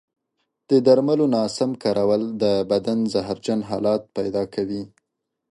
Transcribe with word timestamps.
د 0.69 0.71
درملو 0.85 1.25
ناسم 1.35 1.71
کارول 1.83 2.21
د 2.43 2.45
بدن 2.71 2.99
زهرجن 3.13 3.59
حالت 3.69 4.01
پیدا 4.17 4.43
کوي. 4.53 4.83